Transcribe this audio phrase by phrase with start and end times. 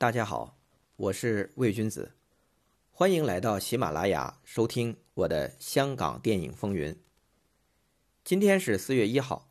[0.00, 0.56] 大家好，
[0.96, 2.12] 我是魏君子，
[2.90, 6.98] 欢迎来到喜马拉雅收听我的香港电影风云。
[8.24, 9.50] 今天是四月一号，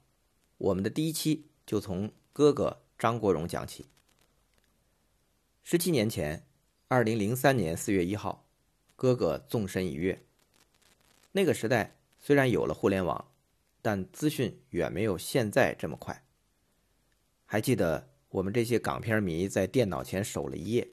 [0.57, 3.85] 我们的第一期就从哥哥张国荣讲起。
[5.61, 6.47] 十七年前，
[6.87, 8.47] 二零零三年四月一号，
[8.95, 10.25] 哥哥纵身一跃。
[11.33, 13.29] 那个时代虽然有了互联网，
[13.83, 16.25] 但资讯远没有现在这么快。
[17.45, 18.09] 还记得？
[18.29, 20.87] 我们这些港片迷在电脑前守了一夜，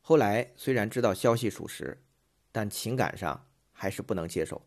[0.00, 2.02] 后来虽然知道消息属实，
[2.50, 4.62] 但情感上还是不能接受。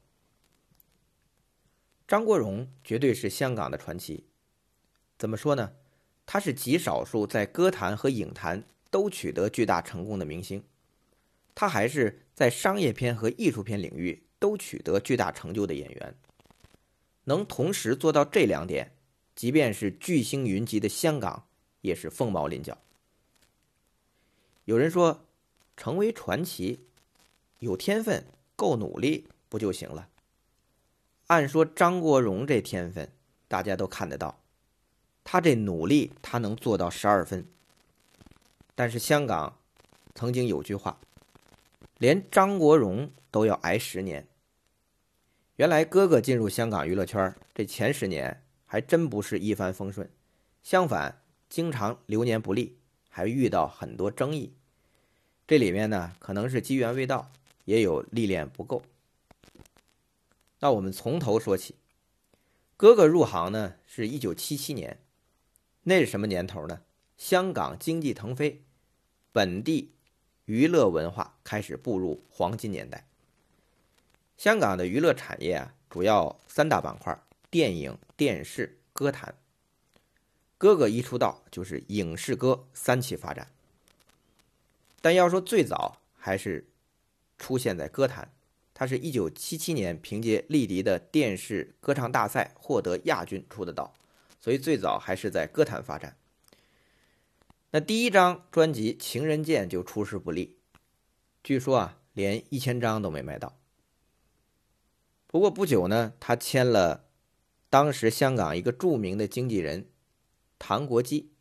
[2.07, 4.27] 张国荣绝对是香港的传奇，
[5.17, 5.73] 怎么说呢？
[6.25, 10.63] 他是极少数在歌坛和影坛都取得巨大成功的明星，
[11.55, 16.15] 他还是在商业片和艺术片领域都取得巨大成就的演员。
[17.23, 18.91] 能同时做到这两点，
[19.35, 21.47] 即便是巨星云集的香港。
[21.81, 22.77] 也是凤毛麟角。
[24.65, 25.25] 有人说，
[25.75, 26.85] 成为传奇，
[27.59, 28.25] 有天分、
[28.55, 30.07] 够努力不就行了？
[31.27, 33.11] 按说张国荣这天分，
[33.47, 34.39] 大家都看得到，
[35.23, 37.45] 他这努力，他能做到十二分。
[38.75, 39.57] 但是香港
[40.13, 40.99] 曾经有句话，
[41.97, 44.27] 连张国荣都要挨十年。
[45.55, 50.09] 原来哥哥进入香港娱乐圈，这前十年还真不是一帆风顺，
[50.63, 51.20] 相反。
[51.51, 52.77] 经常流年不利，
[53.09, 54.53] 还遇到很多争议。
[55.45, 57.29] 这里面呢，可能是机缘未到，
[57.65, 58.83] 也有历练不够。
[60.61, 61.75] 那我们从头说起，
[62.77, 64.97] 哥哥入行呢是一九七七年，
[65.83, 66.83] 那是什么年头呢？
[67.17, 68.61] 香港经济腾飞，
[69.33, 69.91] 本地
[70.45, 73.05] 娱乐文化开始步入黄金年代。
[74.37, 79.35] 香港的娱乐产业啊，主要三大板块：电影、电视、歌坛。
[80.61, 83.47] 哥哥一出道就是影视歌三起发展，
[85.01, 86.67] 但要说最早还是
[87.39, 88.31] 出现在歌坛，
[88.71, 93.95] 他是一九七七年凭借丽迪的电视歌唱大赛获得亚军出的道，
[94.39, 96.15] 所以最早还是在歌坛发展。
[97.71, 100.57] 那第一张专辑《情人剑》就出师不利，
[101.43, 103.57] 据说啊连一千张都没卖到。
[105.25, 107.05] 不过不久呢，他签了
[107.71, 109.87] 当时香港一个著名的经纪人。
[110.63, 111.31] 唐国基，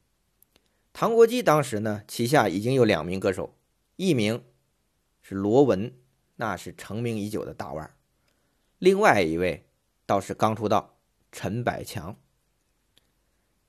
[0.94, 3.54] 唐国基当时呢，旗下已经有两名歌手，
[3.96, 4.42] 一名
[5.20, 5.94] 是罗文，
[6.36, 7.90] 那是成名已久的大腕儿；
[8.78, 9.66] 另外一位
[10.06, 10.96] 倒是刚出道，
[11.30, 12.16] 陈百强。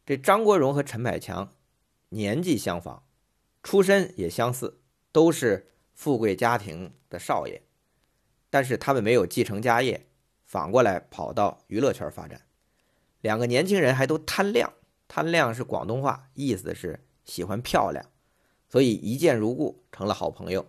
[0.05, 1.53] 这张国荣和陈百强
[2.07, 3.03] 年纪相仿，
[3.61, 4.79] 出身也相似，
[5.11, 7.61] 都是富贵家庭的少爷，
[8.49, 10.07] 但是他们没有继承家业，
[10.45, 12.47] 反过来跑到娱乐圈发展。
[13.19, 14.73] 两个年轻人还都贪亮。
[15.13, 18.05] 贪亮是广东话，意思是喜欢漂亮，
[18.69, 20.65] 所以一见如故，成了好朋友。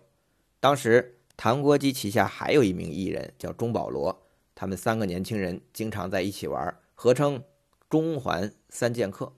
[0.59, 7.41] 当时唐国基旗下还有一名艺人叫钟保罗，他们三个年轻人经常在一起玩，合称
[7.89, 9.31] “中环三剑客”。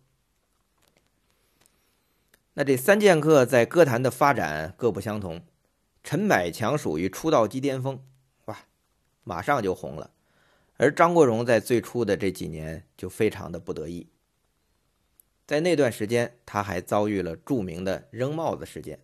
[2.56, 5.44] 那这三剑客在歌坛的发展各不相同，
[6.04, 8.04] 陈百强属于出道即巅峰，
[8.46, 8.58] 哇，
[9.24, 10.10] 马上就红了，
[10.78, 14.08] 而张国荣在最初的这几年就非常的不得意。
[15.47, 18.97] 在那段时间，他还遭遇了著名的扔帽子事件。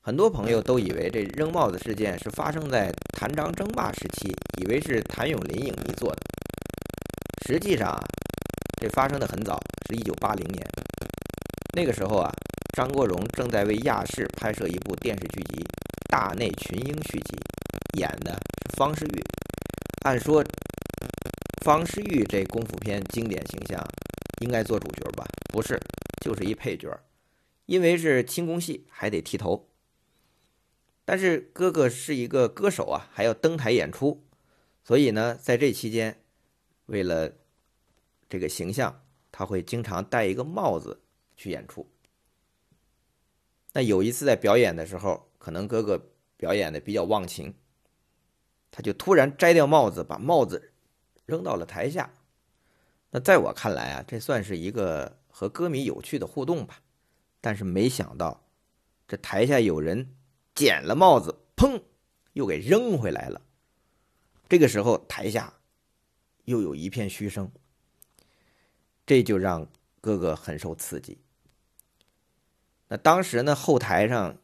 [0.00, 6.18] 很多朋友都以为这扔帽子事件是发生在谭张争霸时期，以为是谭咏麟影迷做的。
[7.46, 8.02] 实际上啊，
[8.80, 10.66] 这发生的很早，是一九八零年。
[11.76, 12.32] 那个时候啊，
[12.74, 15.62] 张国荣正在为亚视拍摄一部电视剧集
[16.08, 17.36] 《大内群英》续集，
[17.98, 19.22] 演的是方世玉。
[20.04, 20.42] 按说，
[21.62, 23.78] 方世玉这功夫片经典形象。
[24.42, 25.24] 应该做主角吧？
[25.52, 25.80] 不是，
[26.20, 27.00] 就是一配角，
[27.66, 29.68] 因为是轻功戏，还得剃头。
[31.04, 34.24] 但是哥哥是一个歌手啊，还要登台演出，
[34.82, 36.22] 所以呢，在这期间，
[36.86, 37.32] 为了
[38.28, 41.00] 这个形象，他会经常戴一个帽子
[41.36, 41.88] 去演出。
[43.74, 47.54] 那有一次在表演的时候，可能哥哥表演的比较忘情，
[48.70, 50.72] 他就突然摘掉帽子，把帽子
[51.26, 52.12] 扔到了台下。
[53.14, 56.80] 那在我看来啊，这算是一个和歌迷有趣的互动吧。
[57.42, 58.42] 但是没想到，
[59.06, 60.14] 这台下有人
[60.54, 61.82] 捡了帽子，砰，
[62.32, 63.42] 又给扔回来了。
[64.48, 65.52] 这个时候台下
[66.46, 67.52] 又有一片嘘声，
[69.04, 69.68] 这就让
[70.00, 71.18] 哥哥很受刺激。
[72.88, 74.38] 那当时呢，后台上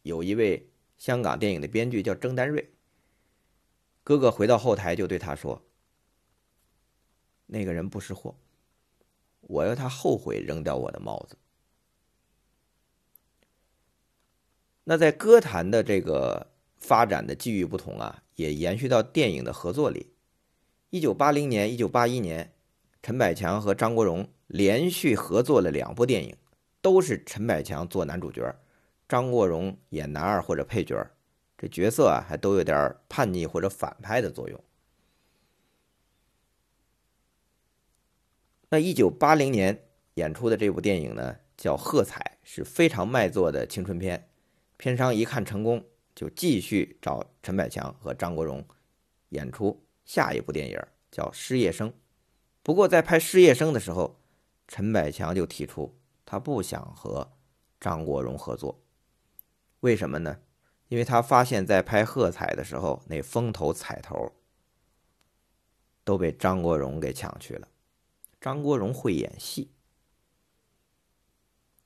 [0.00, 2.72] 有一位香港电影的编剧叫郑丹瑞。
[4.02, 5.62] 哥哥回到后台就对他说。
[7.46, 8.34] 那个人不识货，
[9.40, 11.36] 我要他后悔扔掉我的帽子。
[14.84, 20.12] 那在歌坛的这个发展的际遇不同啊，也延续到电影的合作里。
[20.90, 22.52] 一九八零年、一九八一年，
[23.02, 26.36] 陈百强和张国荣连续合作了两部电影，
[26.82, 28.54] 都是陈百强做男主角，
[29.08, 31.10] 张国荣演男二或者配角，
[31.56, 34.62] 这角色啊还都有点叛逆或者反派的作用。
[38.74, 44.28] 那一九八零年演出的这部电影呢，叫《喝彩》，是非常卖座的青春片。
[44.76, 48.66] 片商一看成功，就继续找陈百强和张国荣
[49.28, 50.76] 演出下一部电影，
[51.12, 51.88] 叫《失业生》。
[52.64, 54.20] 不过在拍《失业生》的时候，
[54.66, 55.96] 陈百强就提出
[56.26, 57.30] 他不想和
[57.80, 58.82] 张国荣合作。
[59.78, 60.40] 为什么呢？
[60.88, 64.32] 因为他发现，在拍《喝彩》的时候，那风头彩头
[66.02, 67.68] 都被张国荣给抢去了。
[68.44, 69.70] 张国荣会演戏。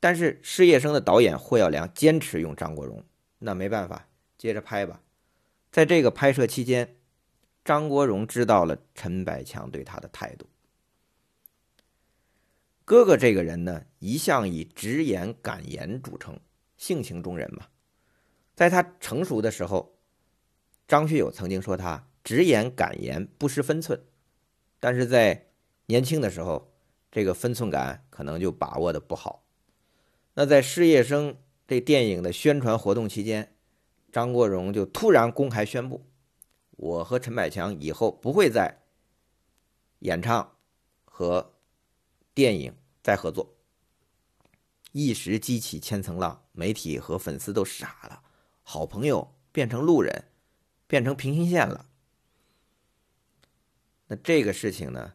[0.00, 3.05] 但是《失业生》的导演霍耀良坚持用张国荣，
[3.38, 5.00] 那没办法，接着拍吧。
[5.70, 6.96] 在这个拍摄期间，
[7.64, 10.49] 张国荣知道了陈百强对他的态度。
[12.84, 16.40] 哥哥这个人呢，一向以直言敢言著称，
[16.76, 17.69] 性情中人嘛。
[18.56, 19.96] 在他成熟的时候，
[20.88, 24.05] 张学友曾经说他直言敢言，不失分寸。
[24.81, 25.48] 但是在
[25.90, 26.70] 年轻的时候，
[27.11, 29.43] 这个分寸感可能就把握的不好。
[30.35, 31.32] 那在《失业生》
[31.67, 33.56] 这电影的宣传活动期间，
[34.12, 36.06] 张国荣就突然公开宣布
[36.76, 38.82] ：“我和陈百强以后不会再
[40.00, 40.56] 演唱
[41.06, 41.55] 和
[42.34, 43.56] 电影再合作。”
[44.93, 48.23] 一时激起千层浪，媒体和粉丝都傻了，
[48.62, 50.25] 好朋友变成路人，
[50.87, 51.87] 变成平行线了。
[54.08, 55.14] 那这个事情呢，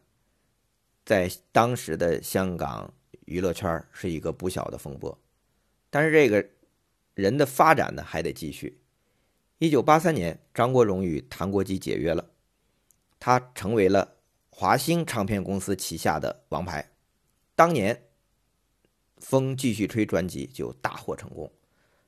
[1.04, 2.92] 在当时的香港。
[3.26, 5.18] 娱乐圈是一个不小的风波，
[5.88, 6.46] 但是这个
[7.14, 8.82] 人的发展呢还得继续。
[9.56, 12.28] 一九八三年，张国荣与谭国基解约了，
[13.18, 14.16] 他成为了
[14.50, 16.90] 华星唱片公司旗下的王牌。
[17.54, 17.96] 当年
[19.16, 21.50] 《风继续吹》专辑就大获成功，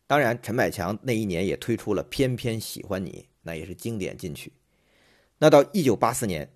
[0.07, 4.53] 当然陈百强那一年也推出了《偏偏喜欢你》，那也是经典金曲。
[5.39, 6.53] 那到一九八四年，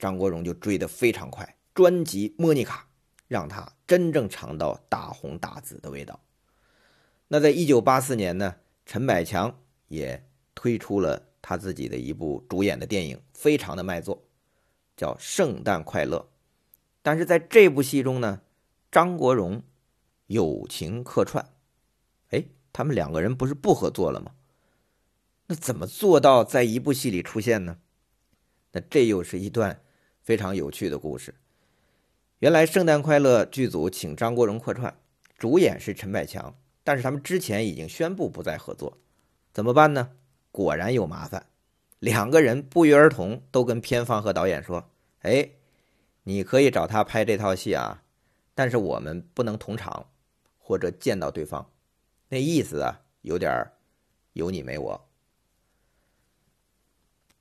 [0.00, 2.82] 张国荣就追得非常快，专辑《莫妮卡》。
[3.30, 6.18] 让他真正尝到大红大紫的味道。
[7.28, 9.56] 那在一九八四年呢，陈百强
[9.86, 14.24] 也推出了他自己的一部主演的电影，非常的卖座，
[14.96, 16.18] 叫《圣诞快乐》。
[17.02, 18.42] 但是在这部戏中呢，
[18.90, 19.62] 张国荣
[20.26, 21.52] 友情客串，
[22.30, 24.34] 哎，他们两个人不是不合作了吗？
[25.46, 27.78] 那怎么做到在一部戏里出现呢？
[28.72, 29.84] 那这又是一段
[30.20, 31.36] 非常有趣的故事。
[32.40, 34.98] 原来《圣诞快乐》剧组请张国荣客串，
[35.36, 38.96] 主演是陈百强，但是他们之前已经宣布不再合作，
[39.52, 40.12] 怎么办呢？
[40.50, 41.44] 果然有麻烦，
[41.98, 44.88] 两个人不约而同都跟片方和导演说
[45.20, 45.50] ：“哎，
[46.22, 48.02] 你可以找他拍这套戏啊，
[48.54, 50.06] 但是我们不能同场
[50.56, 51.70] 或者见到对方。”
[52.30, 53.70] 那意思啊，有点
[54.32, 55.08] 有你没我。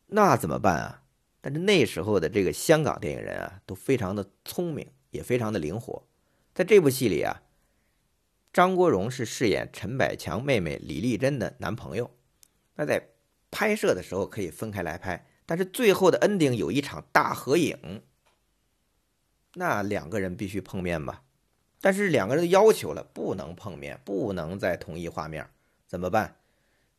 [0.08, 1.04] 那怎么办啊？
[1.42, 6.06] 但是那时候的这个香港电影人啊，都非常的聪明，也非常的灵活。
[6.54, 7.42] 在这部戏里啊，
[8.52, 12.12] 张国荣是饰演陈百强妹妹李丽珍的男朋友。
[12.76, 13.10] 那在
[13.52, 18.04] 拍摄的时候可以分开来拍，但是最后的 ending 有一场大合影，
[19.54, 21.24] 那两个人必须碰面吧？
[21.80, 25.50] 但是两个人要求了，不能碰面，不能在同一画面，
[25.88, 26.36] 怎么办？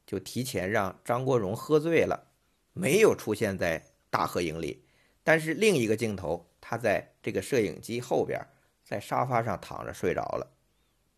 [0.07, 2.29] 就提前让张国荣喝醉了，
[2.73, 3.85] 没有出现在。
[4.11, 4.83] 大合影里，
[5.23, 8.45] 但是另一个镜头，他在这个摄影机后边，
[8.85, 10.53] 在沙发上躺着睡着了。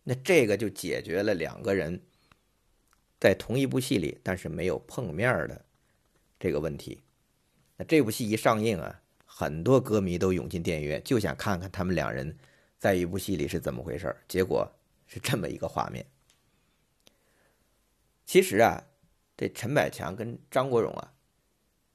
[0.04, 2.02] 那这个就解决了两个人
[3.18, 5.64] 在同一部戏里，但是没有碰面的
[6.38, 7.02] 这个问题。
[7.78, 12.36] 那这部戏一上映啊，很多歌迷都涌进电影院，就想看看他们两人
[12.78, 14.70] 在一部戏里是怎么回事结果
[15.06, 16.04] 是这么一个画面。
[18.26, 18.84] 其实啊，
[19.34, 21.14] 这陈百强跟张国荣啊，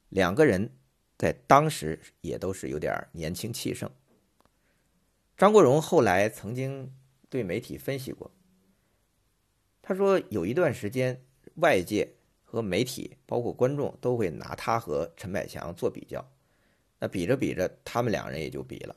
[0.08, 0.77] 两个人。
[1.18, 3.90] 在当时也都是有点年轻气盛。
[5.36, 6.92] 张国荣后来曾经
[7.28, 8.30] 对媒体分析过，
[9.82, 11.22] 他说有一段时间，
[11.56, 16.24] 外界和媒体包括观众都会拿他和陈百强做比较，
[16.98, 18.94] 那比着比着，他们两人也就比了。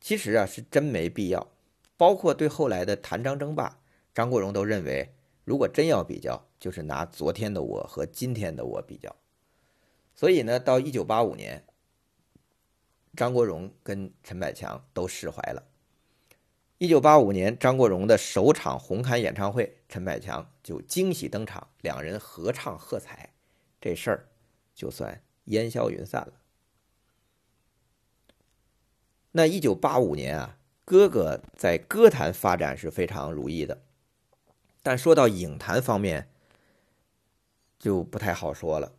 [0.00, 1.50] 其实啊，是真没必要。
[1.96, 3.80] 包括对后来的谭张争霸，
[4.12, 5.14] 张国荣都认为，
[5.44, 9.14] 如果真要比较，就是拿昨天的我和今天的我比较。
[10.14, 11.64] 所以呢，到一九八五年，
[13.16, 15.66] 张国荣跟陈百强都释怀了。
[16.78, 23.34] 一九八五年，张国荣的首场红磡演唱会，陈百强就惊喜登场，两人合唱喝彩，
[23.80, 24.28] 这事儿
[24.74, 26.34] 就算烟消云散了。
[29.32, 33.82] 那一九八五年啊，哥哥在歌坛发展是非常如意的，
[34.82, 36.28] 但说到影坛方面，
[37.78, 38.92] 就不太好说了。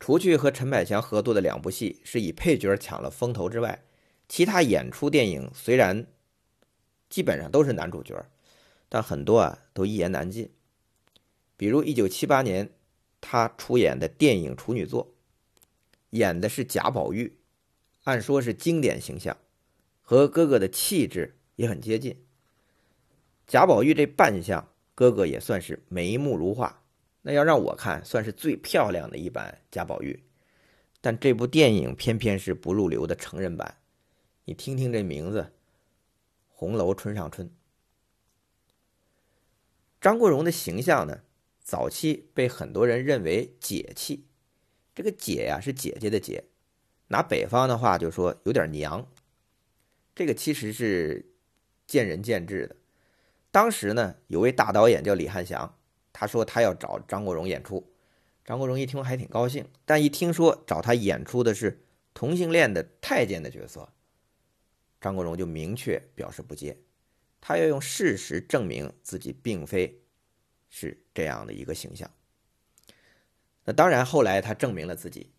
[0.00, 3.84] 除去和陈百强合作的两部戏是以配角抢了风头之外，
[4.28, 6.06] 其他演出电影虽然。
[7.10, 8.24] 基本上都是男主角，
[8.88, 10.48] 但很多啊都一言难尽。
[11.56, 12.70] 比如一九七八年，
[13.20, 15.12] 他出演的电影处女作，
[16.10, 17.36] 演的是贾宝玉，
[18.04, 19.36] 按说是经典形象，
[20.02, 22.16] 和哥哥的气质也很接近。
[23.48, 26.84] 贾宝玉这扮相，哥哥也算是眉目如画。
[27.22, 30.22] 那要让我看，算是最漂亮的一版贾宝玉。
[31.00, 33.78] 但这部电影偏偏是不入流的成人版，
[34.44, 35.52] 你听听这名字。
[36.48, 37.50] 红楼春上春，
[39.98, 41.22] 张国荣的形象呢，
[41.62, 44.26] 早期被很多人认为姐气。
[44.94, 46.44] 这个姐呀是姐姐的姐，
[47.08, 49.10] 拿北方的话就说有点娘。
[50.14, 51.32] 这个其实是
[51.86, 52.76] 见仁见智的。
[53.50, 55.78] 当时呢，有位大导演叫李汉祥，
[56.12, 57.92] 他说他要找张国荣演出。
[58.44, 63.88] 张国荣一听还挺高兴，但一听说找他演出的是同性恋的太监的角色。
[65.00, 66.76] 张国荣就明确表示不接，
[67.40, 70.02] 他要用事实证明自己并非
[70.68, 72.10] 是这样的一个形象。
[73.64, 75.30] 那当然，后来他证明了自己。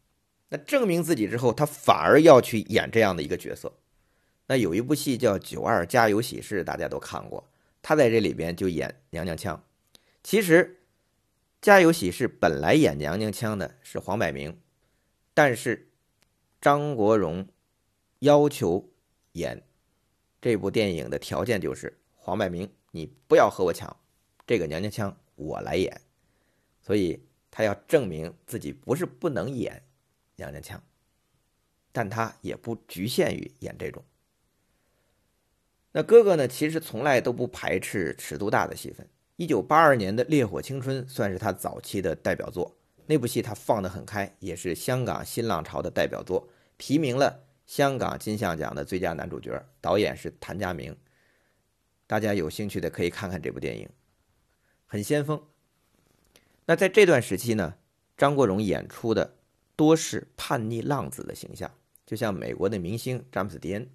[0.49, 3.73] 那证明自己之后，他反而要去演这样的一个角色。
[4.47, 7.49] 那有一部戏叫《九二家有喜事》，大家都看过，
[7.81, 9.61] 他在这里边就演娘娘腔。
[10.23, 10.81] 其实，
[11.65, 14.59] 《家有喜事》本来演娘娘腔的是黄百鸣，
[15.33, 15.91] 但是
[16.59, 17.47] 张国荣
[18.19, 18.87] 要求。
[19.33, 19.63] 演
[20.41, 23.95] 这部电影的条件就是黄百鸣，你不要和我抢，
[24.45, 26.01] 这个娘娘腔我来演，
[26.81, 29.81] 所以他要证明自己不是不能演
[30.35, 30.83] 娘娘腔，
[31.93, 34.03] 但他也不局限于演这种。
[35.93, 39.07] 那哥哥呢，其实从来都不排斥尺度大的戏份。
[39.41, 47.43] 一九八二年的《烈火青春》算是他早期的代表作，那部戏他放得很开，也是香港新浪潮的代表作，提名了。
[47.65, 50.95] 香港金像奖的最佳男主角，导演是谭家明。
[52.05, 53.89] 大家有兴趣的可以看看这部电影，
[54.85, 55.41] 很先锋。
[56.67, 57.73] 那在这段时期呢，
[58.15, 59.37] 张国荣演出的
[59.75, 61.71] 多是叛逆浪子的形象，
[62.05, 63.89] 就像美国的明星詹姆斯·迪恩。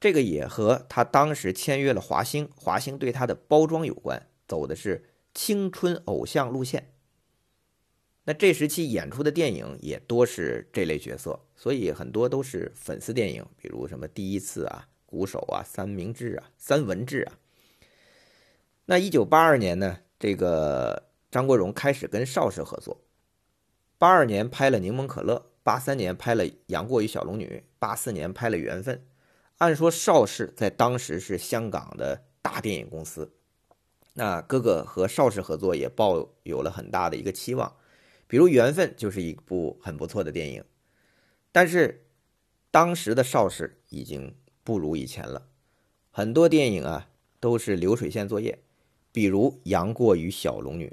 [0.00, 6.92] 这个也和他当时签约了华星，华星对他的包装有关，走的是青春偶像路线。
[8.24, 17.38] 那这时期演出的电影也多是这类角色，所以很多都是粉丝电影，比如什么《第一次》啊、《鼓手》啊、《三明治》啊、《三文治》啊。
[18.86, 23.00] 那一九八二年呢，这个张国荣开始跟邵氏合作，
[23.96, 28.96] 八二年拍了《柠檬可乐》，八三年拍了《杨过与小龙女》，八四年拍了《缘分》。
[29.56, 33.32] 按说邵氏在当时是香港的大电影公司，
[34.18, 37.76] 那哥哥和邵氏合作也抱有了很大的一个期望。
[38.26, 40.64] 比如《缘分》就是一部很不错的电影，
[41.52, 42.04] 但是
[42.72, 44.34] 当时的邵氏已经
[44.64, 45.46] 不如以前了，
[46.10, 47.08] 很多电影啊
[47.38, 48.58] 都是流水线作业。
[49.12, 50.88] 比如《杨过与小龙女》，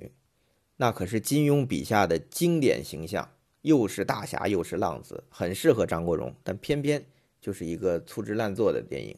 [0.77, 3.32] 那可是金庸笔下的经典形象，
[3.63, 7.03] 又是大侠又是浪子，很适合张国荣，但偏偏
[7.41, 9.17] 就是一个粗制滥造的电影。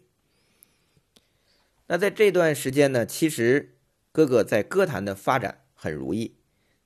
[1.87, 3.76] 那在这段时间呢，其实
[4.17, 6.37] 哥哥在歌坛的发展很如意，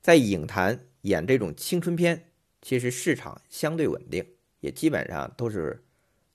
[0.02, 0.90] 在影坛。
[1.04, 2.30] 演这种青春片，
[2.62, 5.82] 其实市场相对稳定，也基本上都是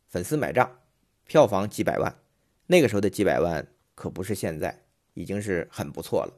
[0.09, 0.81] 粉丝买账，
[1.27, 2.19] 票房几百万。
[2.69, 6.33] 那个时候的几百万可不是现在，已经是很不错了。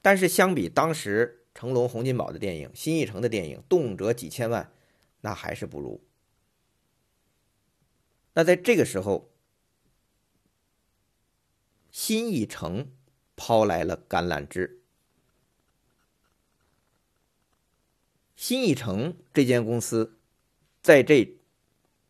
[0.00, 4.72] 但是相比当时成龙、洪金宝的电影、新艺城的电影，动辄几千万，
[5.22, 6.00] 那还是不如。
[8.34, 9.34] 那在这个时候，
[11.90, 12.92] 新艺城
[13.44, 14.78] 抛来了橄榄枝。
[18.36, 20.16] 新艺城这间公司，
[20.80, 21.36] 在这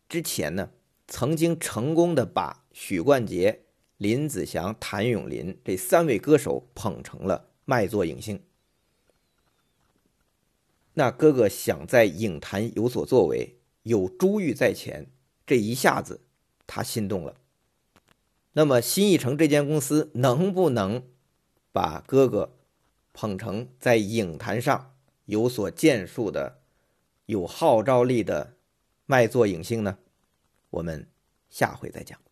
[0.07, 0.69] 之前呢，
[1.07, 3.63] 曾经成功的把许冠杰、
[3.97, 8.39] 林子祥、谭咏麟这三位歌手捧成了卖座影星。
[10.93, 15.09] 那哥哥想在影坛有所作为，有珠玉在前，
[15.47, 16.21] 这一下子
[16.67, 17.37] 他心动了。
[18.51, 21.07] 那么新艺城这间公司能不能
[21.73, 22.55] 把哥哥
[23.11, 24.91] 捧成在影坛上？
[25.25, 26.59] 有所建树的、
[27.25, 28.55] 有号召力的
[29.05, 29.97] 卖座影星呢？
[30.69, 31.07] 我们
[31.49, 32.22] 下回再讲。